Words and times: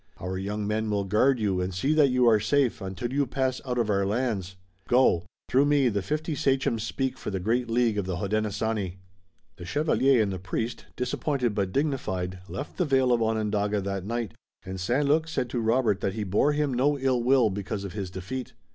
Our 0.17 0.35
young 0.39 0.65
men 0.65 0.89
will 0.89 1.03
guard 1.03 1.39
you 1.39 1.61
and 1.61 1.71
see 1.75 1.93
that 1.93 2.09
you 2.09 2.27
are 2.27 2.39
safe, 2.39 2.81
until 2.81 3.13
you 3.13 3.27
pass 3.27 3.61
out 3.63 3.77
of 3.77 3.87
our 3.87 4.03
lands. 4.03 4.55
Go! 4.87 5.27
Through 5.47 5.65
me 5.67 5.89
the 5.89 6.01
fifty 6.01 6.33
sachems 6.33 6.81
speak 6.81 7.19
for 7.19 7.29
the 7.29 7.39
great 7.39 7.69
League 7.69 7.99
of 7.99 8.07
the 8.07 8.15
Hodenosaunee." 8.15 8.97
The 9.57 9.65
chevalier 9.65 10.23
and 10.23 10.31
the 10.33 10.39
priest, 10.39 10.87
disappointed 10.95 11.53
but 11.53 11.71
dignified, 11.71 12.39
left 12.49 12.77
the 12.77 12.85
vale 12.85 13.11
of 13.13 13.21
Onondaga 13.21 13.79
that 13.79 14.03
night, 14.03 14.31
and 14.65 14.79
St. 14.79 15.05
Luc 15.07 15.27
said 15.27 15.51
to 15.51 15.59
Robert 15.59 16.01
that 16.01 16.15
he 16.15 16.23
bore 16.23 16.53
him 16.53 16.73
no 16.73 16.97
ill 16.97 17.21
will 17.21 17.51
because 17.51 17.83
of 17.83 17.93
his 17.93 18.09
defeat. 18.09 18.53